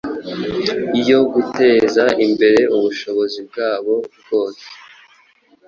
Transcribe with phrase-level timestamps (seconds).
[1.09, 4.65] yo guteza imbere ubushobozi bwabo bwose,